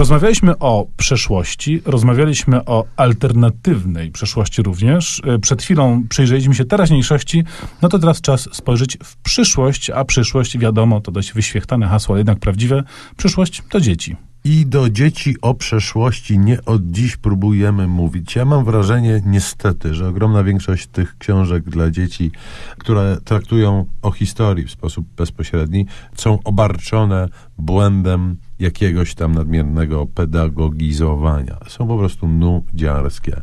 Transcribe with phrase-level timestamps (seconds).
[0.00, 5.22] Rozmawialiśmy o przeszłości, rozmawialiśmy o alternatywnej przeszłości również.
[5.26, 7.44] E, Przed chwilą przyjrzeliśmy się teraźniejszości,
[7.82, 12.38] no to teraz czas spojrzeć w przyszłość, a przyszłość, wiadomo, to dość wyświechtane hasło, jednak
[12.38, 12.82] prawdziwe.
[13.16, 14.16] Przyszłość to dzieci.
[14.44, 18.36] I do dzieci o przeszłości nie od dziś próbujemy mówić.
[18.36, 22.30] Ja mam wrażenie, niestety, że ogromna większość tych książek dla dzieci,
[22.78, 25.86] które traktują o historii w sposób bezpośredni,
[26.16, 27.28] są obarczone
[27.58, 31.56] błędem jakiegoś tam nadmiernego pedagogizowania.
[31.68, 33.40] Są po prostu nudziarskie.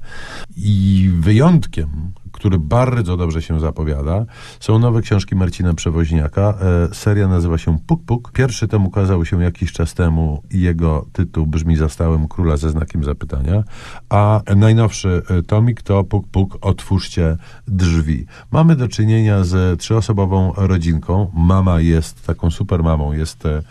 [0.57, 4.25] I wyjątkiem, który bardzo dobrze się zapowiada,
[4.59, 6.57] są nowe książki Marcina Przewoźniaka.
[6.91, 8.31] E, seria nazywa się Puk Puk.
[8.31, 13.03] Pierwszy tom ukazał się jakiś czas temu i jego tytuł brzmi Zastałem króla ze znakiem
[13.03, 13.63] zapytania,
[14.09, 18.25] a najnowszy e, tomik to Puk Puk, otwórzcie drzwi.
[18.51, 21.31] Mamy do czynienia z trzyosobową rodzinką.
[21.33, 23.61] Mama jest taką super mamą, jest e,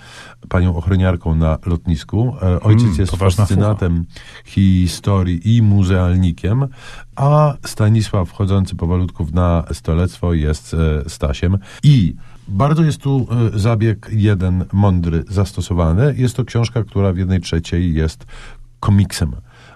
[0.49, 2.37] panią ochroniarką na lotnisku.
[2.43, 4.05] E, Ojciec Mm, jest fascynatem
[4.45, 6.67] historii i muzealnikiem,
[7.17, 11.59] a Stanisław wchodzący powolutku na stolectwo jest e, Stasiem.
[11.83, 12.15] I
[12.49, 16.15] bardzo jest tu e, zabieg jeden mądry zastosowany.
[16.19, 18.27] Jest to książka, która w jednej trzeciej jest
[18.81, 19.33] komiksem.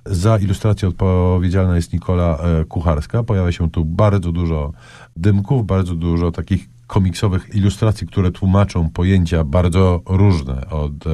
[0.06, 3.22] Za ilustrację odpowiedzialna jest Nikola e, Kucharska.
[3.22, 4.72] Pojawia się tu bardzo dużo
[5.16, 11.10] dymków, bardzo dużo takich komiksowych ilustracji, które tłumaczą pojęcia bardzo różne, od e,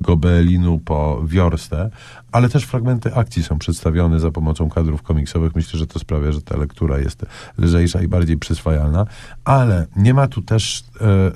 [0.00, 1.90] gobelinu po wiorstę,
[2.32, 5.54] ale też fragmenty akcji są przedstawione za pomocą kadrów komiksowych.
[5.54, 7.26] Myślę, że to sprawia, że ta lektura jest
[7.58, 9.06] lżejsza i bardziej przyswajalna,
[9.44, 10.84] ale nie ma tu też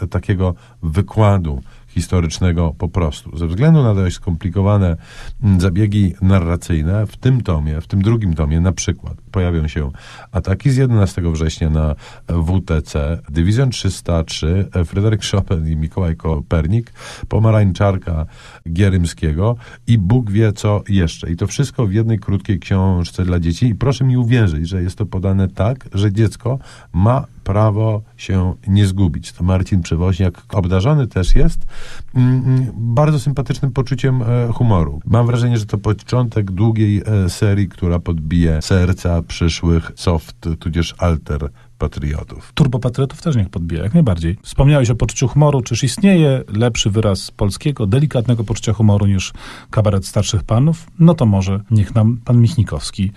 [0.01, 1.63] e, takiego wykładu
[1.95, 3.39] historycznego po prostu.
[3.39, 4.97] Ze względu na dość skomplikowane
[5.43, 9.91] mm, zabiegi narracyjne, w tym tomie, w tym drugim tomie na przykład pojawią się
[10.33, 11.95] ataki z 11 września na
[12.29, 16.93] WTC, Dywizjon 303, Fryderyk Chopin i Mikołaj Kopernik,
[17.29, 18.27] Pomarańczarka
[18.73, 21.31] Gierymskiego i Bóg wie co jeszcze.
[21.31, 24.99] I to wszystko w jednej krótkiej książce dla dzieci i proszę mi uwierzyć, że jest
[24.99, 26.59] to podane tak, że dziecko
[26.93, 29.33] ma prawo się nie zgubić.
[29.33, 31.67] To Marcin Przewoźniak obdarzony też jest
[32.15, 35.01] mm, mm, bardzo sympatycznym poczuciem e, humoru.
[35.07, 41.49] Mam wrażenie, że to początek długiej e, serii, która podbije serca przyszłych soft, tudzież alter
[41.79, 42.53] patriotów.
[42.55, 44.39] Turbopatriotów też niech podbija, jak najbardziej.
[44.43, 45.63] Wspomniałeś o poczuciu humoru.
[45.63, 49.33] Czyż istnieje lepszy wyraz polskiego, delikatnego poczucia humoru niż
[49.71, 50.87] kabaret starszych panów?
[50.99, 53.13] No to może niech nam pan Michnikowski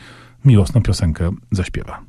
[0.45, 2.01] miłosną piosenkę zaśpiewa.